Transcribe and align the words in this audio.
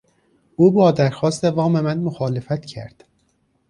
او 0.55 0.71
با 0.71 0.91
درخواست 0.91 1.43
وام 1.43 1.79
من 1.79 1.97
مخالفت 1.99 2.65
کرد. 2.65 3.03